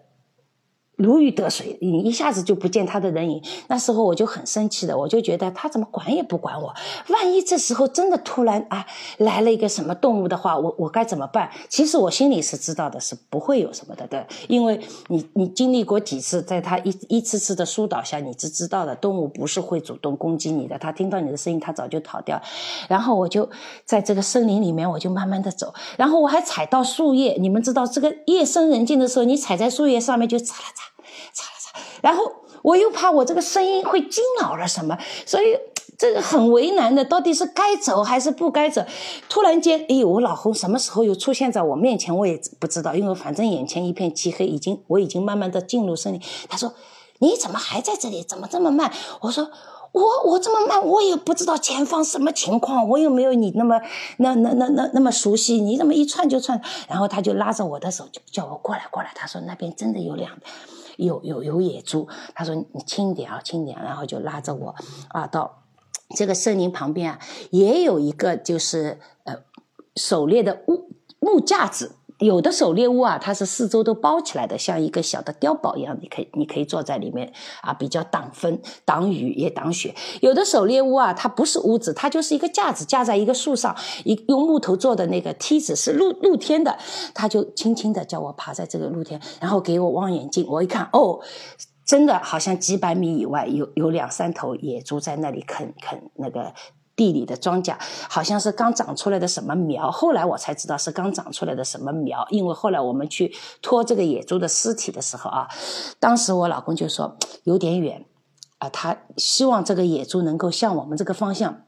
[1.01, 3.43] 如鱼得水，你一下子就不见他的人影。
[3.69, 6.75] 那时候我就很生气的，我就觉得他怎么管也不管我。
[7.09, 8.87] 万一这时候真的突然啊
[9.19, 11.51] 来了一个什么动物的话，我我该怎么办？
[11.69, 20.79] 其实我心里是知道的，是不会有什么的的，因为你你经历过几次，在他一一次次的疏导下，你是知道的，动物不是会主动攻击你的。
[20.79, 22.41] 他听到你的声音，他早就逃掉。
[22.89, 23.49] 然后我就
[23.85, 27.37] 在这个森林里面，我就慢慢的走，然后我还踩到树叶。
[27.41, 30.90] 你们知道，这个夜深人静的时候，你踩在树叶上面就嚓啦嚓。
[32.01, 35.57] 然后我又怕我这个声音会惊扰了什么，所以
[35.99, 38.83] 这个很为难的，到底是该走还是不该走？
[39.29, 46.21] 突然间，哎，我老公什么时候又出现在我面前，我也不知道，因为反正眼前一片漆黑，已经我已经慢慢的进入森林。
[46.49, 46.73] 他说
[47.21, 48.25] ：“你怎么还在这里？
[48.25, 49.51] 怎么这么慢？”我说
[49.93, 53.79] ：“我我这么慢，我也不知道前方什么情况，我又没有你那么
[54.17, 59.11] 那那那那那么熟悉，你怎么一窜就窜？”然后他就拉着我的手，就叫我过来过来。
[59.15, 60.33] 他说：“那边真的有两。”
[61.05, 64.75] 有有有野猪，他说你轻点啊，轻点，然后就拉着我
[65.09, 65.63] 啊到
[66.17, 69.37] 这个森林旁边啊，也有一个就是呃
[69.97, 71.97] 狩猎的木木架子。
[72.21, 79.95] 有的狩猎屋啊，它是四周都包起来的，像一个小的碉堡一样，你可以你可以坐在里面啊，比较挡风、挡雨也挡雪。
[80.21, 86.79] 有的狩猎屋啊，它不是屋子，它就是一个架子，架在一个树上，一用木头做的那个梯子是露露天的，
[87.15, 91.21] 他就轻轻的叫我爬在这个露天，然后给我望远镜，我一看，哦，
[91.87, 96.53] 真的好像几百米以外有有两三头野猪在那里啃啃那个。
[97.01, 97.75] 地里的庄稼
[98.11, 105.49] 好像是刚长出来的什么苗，后来我才知道是刚长出来的什么苗，因为后来我们去拖这个野猪的尸体的时候啊，
[105.99, 108.05] 当时我老公就说有点远，
[108.59, 111.63] 啊，他希望这个野猪能够向我们这个方向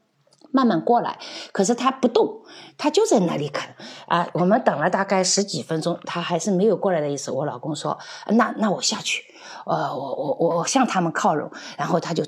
[0.51, 1.17] 慢慢过来，
[1.51, 2.43] 可是他不动，
[2.77, 3.73] 他就在那里啃
[4.07, 4.29] 啊。
[4.33, 7.31] 我们等了大概十几分钟，他还是没有过来的意思。
[7.31, 9.23] 我老公说，那那我下去，
[9.65, 12.23] 呃，我我我我向他们靠拢，然后他就。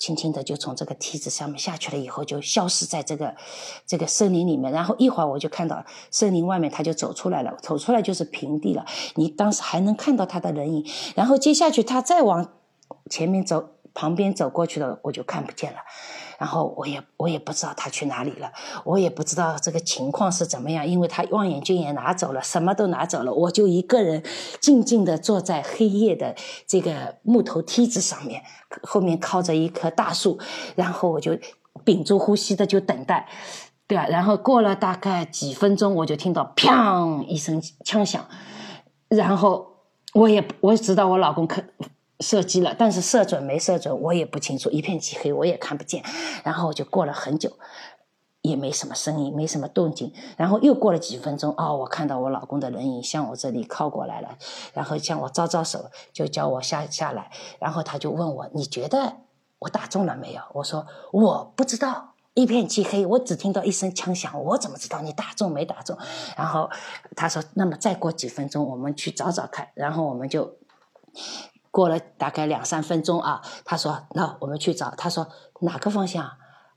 [0.00, 3.36] 轻轻的就从这个梯子上面下去了，以后就消失在这个
[3.86, 4.72] 这个森林里面。
[4.72, 8.86] 然后一会儿我就看到森林外面，他就走出来了，走出来就是平地了。
[9.16, 10.84] 你当时还能看到他的人影。
[11.14, 12.50] 然后接下去他再往
[13.10, 15.78] 前面走，旁边走过去的，我就看不见了。
[16.40, 18.50] 然后我也我也不知道他去哪里了，
[18.84, 24.22] 我也不知道这个情况是怎么样，因为他望远镜也拿走了，什么都拿走了，我就一个人
[24.58, 26.34] 静静的坐在黑夜的
[26.66, 28.42] 这个木头梯子上面，
[28.82, 30.38] 后面靠着一棵大树，
[30.76, 31.36] 然后我就
[31.84, 33.28] 屏住呼吸的就等待，
[33.86, 34.06] 对吧？
[34.08, 38.26] 然后过了大概几分钟，我就听到砰一声枪响，
[39.08, 39.66] 然后
[40.14, 41.62] 我也我也知道我老公可。
[42.20, 46.04] 射击了，但是射准没射准我也不清楚，一片漆黑，我也看不见。
[46.44, 47.58] 然后我就过了很久，
[48.42, 50.12] 也没什么声音，没什么动静。
[50.36, 54.36] 然后又过了几分钟，哦，我看到我老公的人影向我这里靠过来了，
[54.74, 57.30] 然后向我招招手，就叫我下下来。
[57.58, 59.16] 然后他就问我：“你觉得
[59.60, 65.96] 我打中了没有？”我说：“我不知道，一片漆黑，我只听到一声枪响，我怎么知道你打中没打中？”
[66.36, 66.68] 然后
[67.16, 70.56] 他说：“那么再过几分钟，我们去找找看。”然后我们就。
[71.70, 75.28] 过了大概两三分钟啊，他说：“那我们去找。”他说
[75.62, 76.30] ：“哪个方向？”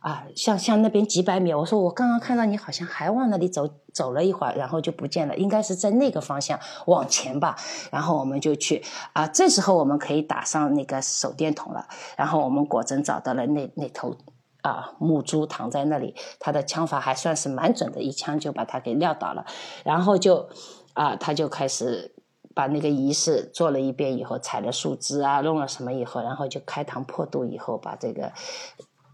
[0.03, 7.55] 啊，像像那边几百米，我说我刚刚看到你好像还往那里走走了一会儿，然后就不见了，应该是在那个方向往前吧。
[7.89, 11.87] 然后我们就去啊，这时候我们可以打上那个手电筒了。
[12.17, 14.17] 然后我们果真找到了那那头
[14.61, 19.45] 啊母猪躺在那里，他的枪法还算是蛮准的，一枪就把他给撂倒了。
[19.85, 20.49] 然后就
[20.95, 22.12] 啊，他就开始
[22.53, 28.31] 把那个仪式做了一遍以后，采了树枝啊，弄了什么以后，然后就开膛破肚以后把这个。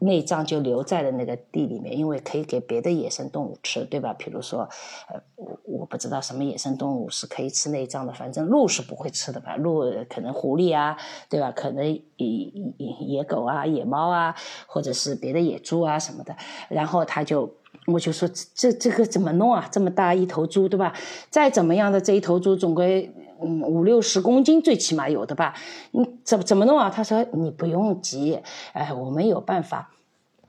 [0.01, 4.13] 内脏就留在了那个地里面，因为可以给别的野生动物吃，对吧？
[4.17, 4.61] 比如说，
[5.09, 5.21] 呃，
[5.65, 9.57] 我不知道什么野生动物是可以吃内脏的，反正鹿是不会吃的吧？
[9.57, 10.95] 鹿可能狐狸啊，
[11.29, 11.51] 对吧？
[11.51, 14.33] 可能野野野狗啊、野猫啊，
[14.67, 16.33] 或者是别的野猪啊什么的。
[16.69, 17.53] 然后他就，
[17.87, 18.25] 我就说
[18.55, 19.67] 这这个怎么弄啊？
[19.69, 20.93] 这么大一头猪，对吧？
[21.29, 23.13] 再怎么样的这一头猪，总归。
[23.41, 25.53] 嗯，五六十公斤最起码有的吧？
[25.91, 26.89] 你怎怎么弄啊？
[26.89, 28.41] 他说你不用急，
[28.73, 29.91] 哎，我们有办法。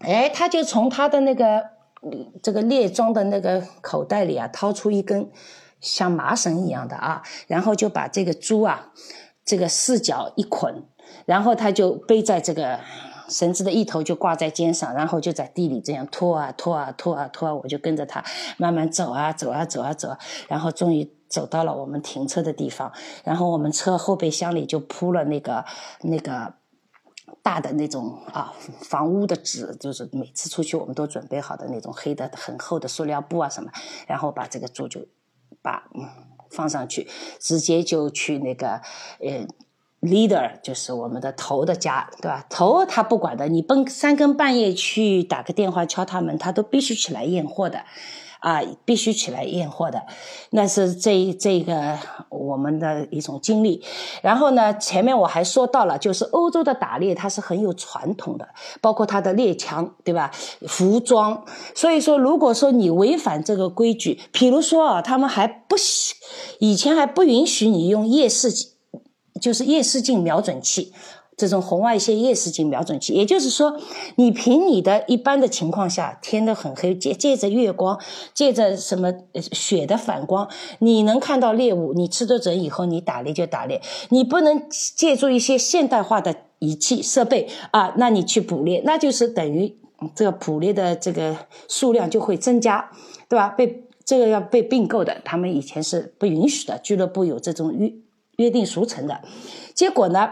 [0.01, 1.63] 哎，他就从他的那个
[2.43, 5.31] 这个猎装的那个口袋里啊，掏出一根
[5.81, 8.91] 像麻绳一样的啊，然后就把这个猪啊，
[9.45, 10.83] 这个四脚一捆，
[11.27, 12.81] 然后他就背在这个
[13.29, 18.25] 绳子的一头就挂在肩上，然后就在地里这样拖啊拖啊拖啊拖啊，我就跟着他
[18.57, 20.17] 慢慢走啊走啊走啊走，
[20.49, 21.09] 然后终于。
[21.31, 22.93] 走到了我们停车的地方，
[23.25, 25.65] 然后我们车后备箱里就铺了那个
[26.03, 26.53] 那个
[27.43, 33.71] 大的那种啊房屋的纸，就是每次出去我们都准备好的那种黑的很厚的塑料布啊什么，
[34.09, 35.07] 然后把这个猪就
[35.63, 36.09] 把嗯
[36.51, 38.81] 放上去，直接就去那个
[39.21, 39.47] 呃
[40.01, 42.45] leader 就是我们的头的家，对吧？
[42.51, 47.85] 头他不管的，你奔三更半夜去打个电话敲他门，他都必须起来验货的。
[48.41, 50.03] 啊，必须起来验货的，
[50.51, 51.99] 那是这这个
[52.29, 53.83] 我们的一种经历。
[54.23, 58.49] 然后呢，前面我还说到了，就是欧洲的打猎它是很有传统的，
[58.81, 60.31] 包括它的猎枪，对吧？
[60.67, 61.45] 服装。
[61.75, 65.77] 所以说，如果说你违反这个规矩，比如说啊，他们还不
[66.59, 68.51] 以前还不允许你用夜视，
[69.41, 70.93] 就是夜视镜瞄准器。
[71.41, 73.81] 这种红外线夜视镜瞄准器，也就是说，
[74.17, 77.99] 你凭你的一般的情况下，天都很黑，借借着月光，
[78.35, 80.47] 借着什么雪的反光，
[80.81, 83.81] 你能看到猎物，你吃得准以后，你打猎就打猎。
[84.11, 89.75] 你不能借助一些现代化的仪器设备啊，那你去捕猎，那就是等于
[90.15, 91.35] 这个捕猎的这个
[91.67, 92.91] 数量就会增加，
[93.31, 93.49] 对吧？
[93.49, 97.91] 被这个要被并购的，他们以前是不允许的，俱乐部有这种约
[98.37, 99.23] 约定俗成的，
[99.75, 100.29] 结果呢？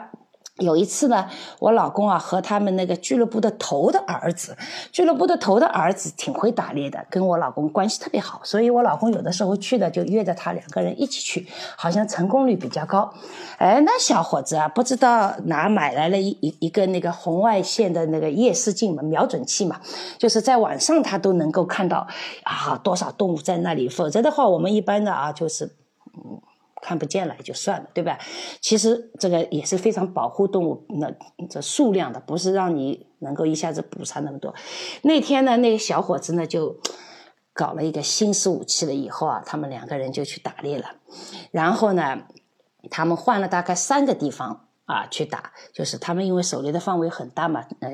[0.58, 1.28] 有一次呢，
[1.60, 4.56] 我老公啊和他们那个俱乐部的头的儿子，
[4.90, 13.12] 俱乐部的头的儿子挺会打猎的，跟我老公关系特别好，所以我老公有的时候去的就约着他两个人一起去，好像成功率比较高。
[13.58, 19.80] 哎，那小伙子啊，不知道哪买来了一一一个那个红外线的那个夜视镜嘛，瞄准器嘛，
[20.18, 22.06] 就是在晚上他都能够看到
[22.42, 25.66] 啊多少动物在那里，否则的话我们一般的啊就是
[26.16, 26.40] 嗯。
[26.82, 28.18] 看不见了也就算了，对吧？
[28.60, 31.12] 其实这个也是非常保护动物那
[31.48, 34.54] 这数量的，不是让你能够一下子捕杀那么多。
[35.02, 36.80] 那天呢，那个小伙子呢就
[37.52, 40.96] 搞了一个新式武器了，以后啊，他们两个人就去打猎了。
[41.50, 42.22] 然后呢，
[42.90, 44.67] 他们换了大概三个地方。
[44.88, 47.90] 啊，去打，就是他们因为狩猎的范围很大嘛，呃，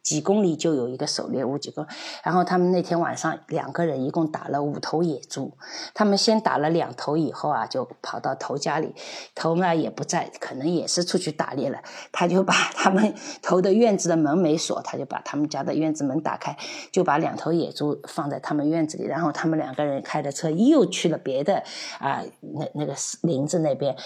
[0.00, 1.84] 几公里就有一个狩猎屋，几个。
[2.22, 5.58] 然后他们那天晚上两个人一共打了五头野猪，
[5.92, 8.94] 他们先打了两头以后啊，就跑到头家里，
[9.34, 11.82] 头呢也不在，可能也是出去打猎了。
[12.12, 16.56] 他就把 他们头的院子的门没锁，他就把他们家的院子门打开，
[16.92, 21.64] 就把两头野猪放在他们院子里，然后他们两个人开着车又去了别的
[21.98, 23.96] 啊，那那个林子那边。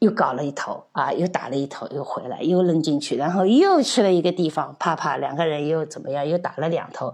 [0.00, 6.26] 又搞了一头啊，又打了一头，又回来，又扔进去，然后又去了一个地方，啪啪，两个人又怎么样？
[6.26, 7.12] 又打了两头，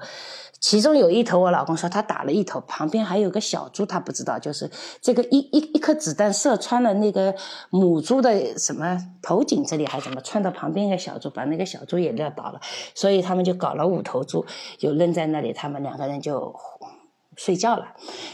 [0.61, 4.71] 其中有一头，我老公说他打了一头，旁边还有个小猪，他不知道，就是
[5.01, 7.35] 这个一一一颗子弹射穿了那个
[7.71, 12.61] 母猪的什么头颈这里，还怎么穿到旁边一个小猪，把那个小猪也撂倒了，
[12.95, 14.45] 所以他们就搞了五头猪，
[14.77, 16.55] 就扔在那里，他们两个人就。
[17.37, 17.87] 睡觉了，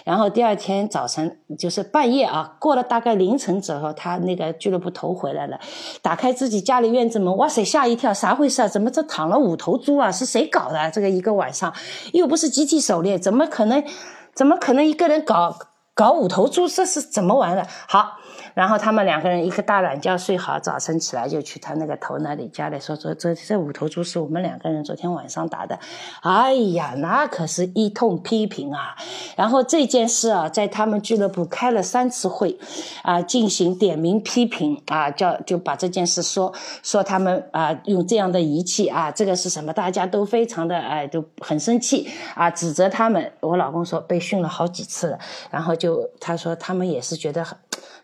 [0.05, 5.59] 然后第二天早晨就是半夜啊，过了大概凌晨之后，他那个俱乐部头回来了，
[6.03, 8.69] 打开自己家里院子门，哇塞，吓一跳，啥回事啊？
[8.69, 10.11] 怎么这躺了五头猪啊？
[10.11, 10.91] 是谁搞的？
[10.91, 11.73] 这个一个晚上
[12.13, 13.85] 又不是集体狩猎，怎么可能？
[14.33, 15.55] 怎么可能一个人搞
[16.01, 16.67] 搞五头猪？
[16.67, 17.67] 这是怎么玩的？
[17.87, 18.17] 好，
[18.55, 25.79] 然后他们两个人一个大懒觉睡好，早晨起来就去他那个头那里家里说说这这五头猪是我们两个人昨天晚上打的，
[26.23, 28.97] 哎呀，那可是一通批评啊。
[29.37, 32.59] 然后这件事啊，在他们俱乐部开了三次会，
[33.03, 36.51] 啊，进行点名批评啊，叫就把这件事说
[36.83, 39.71] 说他们啊用这样的仪器啊，这个是什么？
[39.71, 43.31] 大家都非常的哎都很生气啊，指责他们。
[43.41, 45.19] 我老公说被训了好几次了，
[45.51, 45.90] 然后就
[46.21, 47.47] 他说他们也是觉得。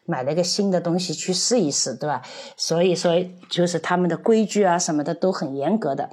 [0.08, 2.22] 买了一个新的东西去试一试，对吧？
[2.56, 6.08] 所以说，就是他们的规矩啊什么的都很严格的。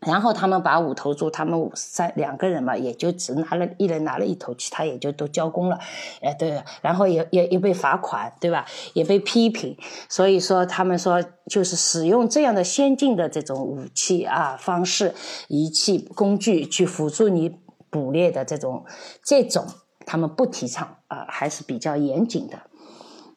[0.00, 5.78] 然后他们把五头猪，他们三两个人嘛，也就只拿了一人拿了一头，其他也就都交工了。
[6.22, 8.64] 哎，对，然后也也也被罚款，对吧？
[8.94, 9.76] 也被批评。
[10.08, 15.14] 所以说，他们说就是使用这样的先进的这种武器啊方式、
[15.48, 17.58] 仪器、工具去辅助你
[17.90, 18.86] 捕猎的这种
[19.22, 19.66] 这种，
[20.06, 22.62] 他们不提倡啊，还是比较严谨的。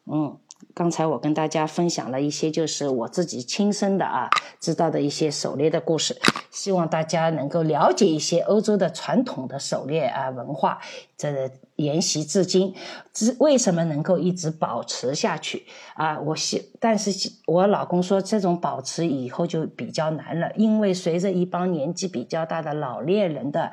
[0.06, 0.38] 嗯，
[0.74, 4.28] 刚才我跟大家分享了一些，就是我自己亲身的啊
[4.60, 6.20] 知道的一些狩猎的故事，
[6.50, 10.78] 希望大家能够了解一些欧洲的传统的狩猎啊文化。
[11.16, 12.74] 这沿袭至今，
[13.14, 15.64] 之为什么能够一直保持下去
[15.94, 16.18] 啊？
[16.18, 23.70] 我希，但是我老公说这种保持以后就比较难了，因为随着一帮年纪比较大的老猎人的，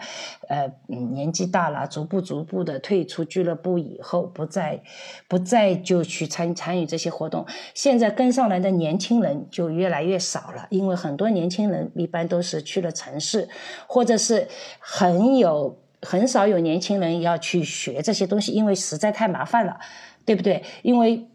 [0.48, 4.84] 呃，年纪大了，逐步逐步的退出俱乐部以后，不再
[5.28, 13.48] 不再就去参参与这些活动，现在跟上来的年轻人就越来越少了，因为很多年轻人一般都是去了城市，
[13.88, 14.48] 或者是
[14.80, 15.78] 很有。
[16.02, 19.78] 很少有年轻人要去学这些东西，因为实在太麻烦了，
[20.24, 20.64] 对不对？
[20.82, 21.28] 因为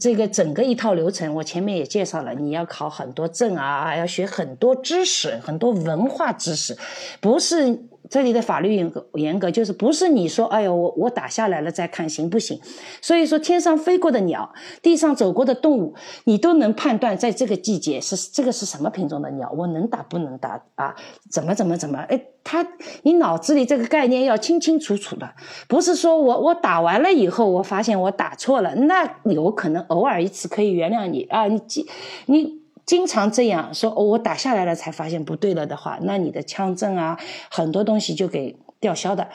[0.00, 6.74] 这个整个一套流程，我前面也介绍了，你要考很多证啊，要学很多知识，很多文化知识，
[7.20, 7.78] 不是。
[8.08, 12.60] 这里的法律严格，严格就是不是你说，哎呦，我我打下来了再看行不行？
[13.02, 15.94] 所以说，天上飞过的鸟，地上走过的动物，
[16.24, 20.94] 你都能判断，在这个季节是这个是什么品种的鸟，我能打不能打啊？
[21.30, 21.98] 怎么怎么怎么？
[22.08, 22.66] 哎，他
[23.02, 25.28] 你脑子里这个概念要清清楚楚的，
[25.68, 31.60] 不是说我我打完了以后，我发现我打错了，那有可能偶尔一次可以原谅你啊，你
[32.26, 32.65] 你。
[32.86, 37.18] 经常这样说，我打下来了才发现不对了的话，那你的枪证啊，
[37.50, 39.28] 很多东西就给吊销的。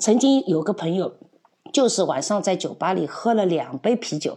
[0.00, 1.14] 曾经有个朋友，
[1.72, 4.36] 就是晚上在酒吧里喝了两杯啤酒，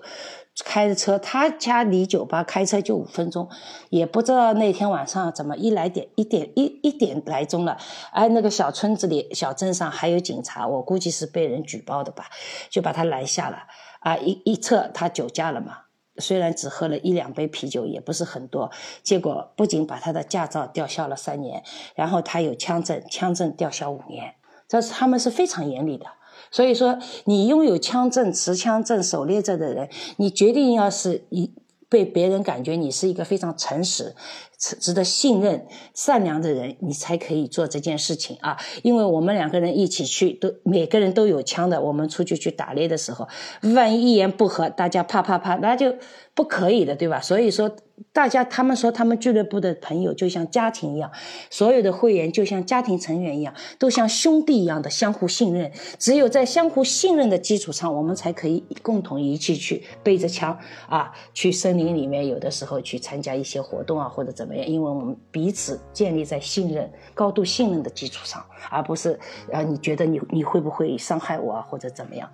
[0.63, 3.49] 开着车，他家离酒吧开车就五分钟，
[3.89, 7.77] 也不知道那天晚上怎么一来点一点一一点来钟了，
[8.11, 12.25] 哎，那个小村子里小镇上还有警察，我估计是被人举报的吧，
[12.69, 13.63] 就把他拦下了，
[14.01, 15.77] 啊，一一测他酒驾了嘛。
[16.17, 18.71] 虽然只喝了一两杯啤酒，也不是很多，
[19.03, 21.63] 结果不仅把他的驾照吊销了三年，
[21.95, 24.35] 然后他有枪证，枪证吊销五年，
[24.67, 26.05] 这是他们是非常严厉的。
[26.49, 31.53] 所以说，你拥有枪证、持枪证、狩猎证的人，你决定要是一
[31.87, 34.15] 被别人感觉你是一个非常诚实。
[34.61, 38.55] 值得信任、善良的人，你才可以做这件事情啊！
[38.83, 41.81] 因为我们两个人一起去，都每个人都有枪的。
[41.81, 43.27] 我们出去去打猎的时候，
[43.73, 45.95] 万一一言不合，大家啪啪啪，那就
[46.35, 47.19] 不可以的，对吧？
[47.19, 47.75] 所以说，
[48.13, 51.11] 大家他们说他们俱乐部的朋友就像家庭一样，
[51.49, 55.71] 所有的会员就像家庭成员一样，都像兄弟一样的相互信任。
[55.97, 64.50] 只有在相互信任的基础上，我们才可以共同一起去背着枪啊，去森林里面，有的时候去参加一些活动啊，或者怎么。
[64.55, 69.19] 因为我们彼此建立在信任、高度信任的基础上，而不是
[69.51, 72.29] 啊，你觉得你你会不会伤害我啊，或者怎么样？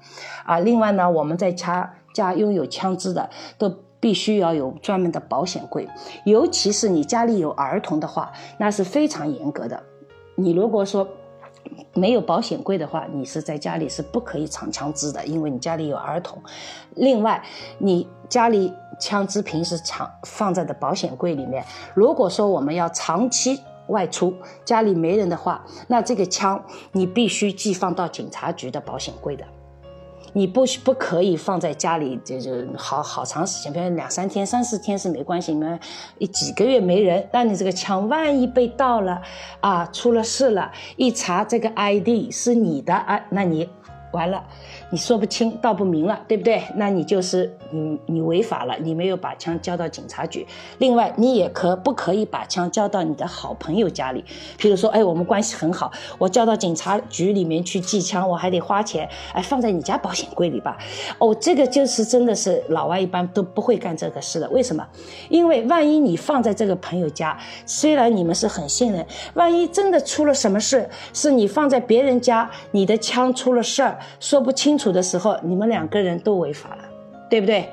[0.46, 5.88] 啊，另外呢，我们在家家拥有枪支的，都必须要有专门的保险柜，
[6.26, 9.84] 尤其是你家里有儿童的话，那是非常严格的。
[10.36, 11.08] 你如果说
[11.94, 16.42] 没有保险柜的话，你是在家里是不可以藏枪支的，因为你家里有儿童。
[16.96, 17.44] 另外，
[17.78, 18.74] 你家里。
[19.00, 21.64] 枪支平时藏放在的保险柜里面。
[21.94, 24.34] 如果说我们要长期外出，
[24.66, 29.46] 家里没人的话，那这个枪你必须寄放到警察局的保险柜的。
[30.34, 35.54] 你不不可以放在家里，就就好好长时间，比如两三天、三四天是没关系。
[35.54, 35.80] 你们
[36.20, 39.22] 一几个月没人，那你这个枪万一被盗了
[39.62, 43.68] 啊，出了事了，一查这个 ID 是你的啊，那你
[44.12, 44.44] 完了。
[44.90, 46.64] 你说不清道不明了，对不对？
[46.76, 50.48] 那你就是你你违法了，你没有把枪交到警察局。
[50.78, 54.24] 另外，你也可不可以把枪交到你的好朋友家里？
[54.58, 60.78] 譬如说，哎，我们关系很好，我交到警察局里面去寄枪，我还得花钱，哎，放在你家保险柜里吧。
[61.18, 64.50] 哦，这个就是真的是老外一般都不会干这个事的。
[64.52, 64.88] 为什么？
[65.28, 74.77] 因为万一你放在这个朋友家，虽然你们是很信任，万一真的出了什么事，是你放在别人家，你的枪出了事儿，说不清。
[74.78, 76.84] 处的时候，你们两个人都违法了，
[77.30, 77.70] 对不对？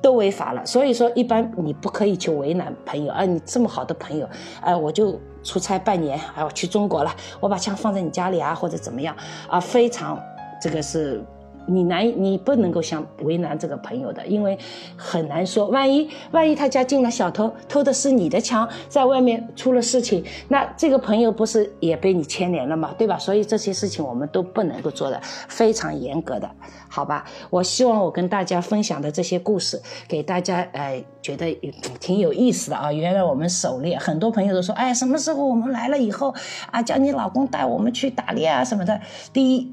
[0.00, 0.66] 都违法了。
[0.66, 3.12] 所以说，一般你不可以去为难朋友。
[3.12, 4.28] 啊，你这么好的朋友，
[4.60, 9.16] 哎，我就出差半年，哎，我去中国了，我把枪放在你家里啊，或者怎么样
[9.48, 10.20] 啊，非常
[10.60, 11.24] 这个是。
[11.66, 14.58] 你难，你不能够想为难这个朋友的，因为
[14.96, 22.94] 很难说，万一万一他家进了小偷，偷的是你的枪，在外面出了事情，那这个朋友不是也被你牵连了吗？
[22.98, 23.16] 对吧？
[23.18, 26.50] 所以这些事情我们都不能够做的非常严格的，
[26.88, 27.24] 好吧？
[27.50, 31.52] 我希望我跟大家分享的这些故事，给大家呃觉得
[32.00, 32.92] 挺有意思的啊。
[32.92, 36.34] 原来我们狩猎，很多朋友都说，哎，什么时候我们来了以后
[36.70, 39.00] 啊，叫你老公带我们去打猎啊什么的。
[39.32, 39.72] 第一。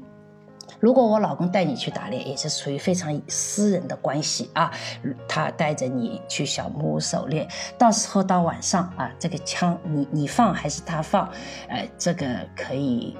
[0.80, 4.72] 如果我老公带你去打猎，也是属于非常私人的关系啊。
[5.28, 7.46] 他带着你去小木屋狩猎，
[7.78, 11.28] 到时候到晚上啊，这个枪你你放还是他放，
[11.68, 12.26] 呃，这个
[12.56, 13.16] 可以。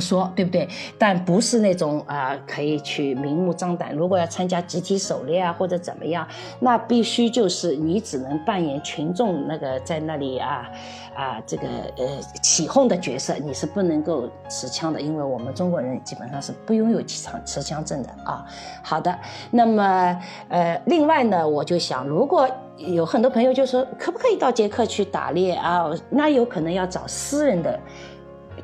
[0.00, 0.68] 说对不对？
[0.98, 3.92] 但不是那种啊，可以去明目张胆。
[3.94, 6.26] 如果要参加集体狩猎啊，或者怎么样，
[6.60, 10.68] 那必须就是你只能扮演群众那个在那里啊
[11.14, 12.06] 啊这个呃
[12.42, 18.44] 起哄的角色，你是不能够持枪的，因为我们中国人基本上是不拥有持枪持枪证的啊。
[18.82, 19.18] 好的，
[19.50, 25.90] 那么呃，另外呢，我就想，如果有很多朋友就说，可不可以到捷克去打猎啊？
[26.10, 27.78] 那有可能要找私人的。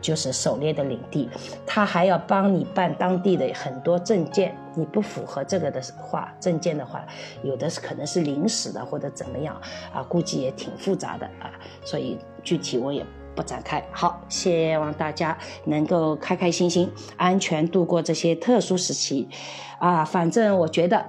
[0.04, 1.30] 就是狩猎的领地，
[1.66, 4.54] 他还要帮你办当地的很多证件。
[4.74, 7.02] 你不符合这个的话，证件的话，
[7.42, 9.58] 有的是可能是临时的或者怎么样
[9.94, 11.50] 啊，估计也挺复杂的啊。
[11.82, 13.02] 所以具体我也
[13.34, 13.82] 不展开。
[13.92, 19.26] 好，希望大家能够开开心心、安全度过这些特殊时期
[19.78, 20.04] 啊。
[20.04, 21.06] 反正我觉得，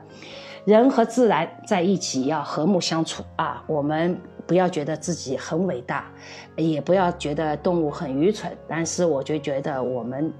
[0.64, 3.62] 人和自然在一起要和睦相处啊。
[3.68, 4.22] 我们。
[4.46, 6.12] 不要觉得自己很伟大，
[6.56, 10.34] 也不要觉得动物很愚蠢，但是我就觉得我们。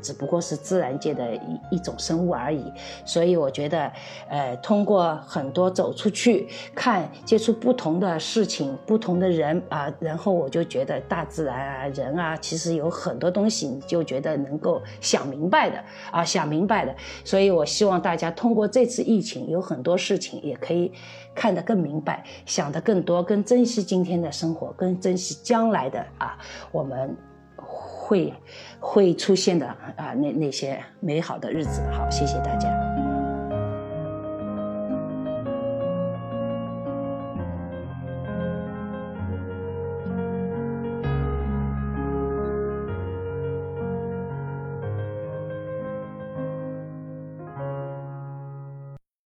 [0.00, 2.64] 只不过是自然界的一一种生物而已，
[3.04, 3.92] 所以我觉得，
[4.28, 15.78] 呃，通过很多走出去看、接触不同的事情、不同的人啊，然后我就觉得大自然啊、人啊，其实有很多东西，你就觉得能够想明白的
[16.10, 16.92] 啊，想明白的。
[17.24, 20.90] 所以我希望大家通过这次疫情，有很多事情也可以
[21.34, 26.38] 看得更明白，想得更多，更珍惜今天的生活，更珍惜将来的啊，
[26.70, 27.16] 我们
[27.56, 28.32] 会。
[28.84, 29.64] 会出现的
[29.94, 32.81] 啊，那那些美好的日子，好，谢谢大家。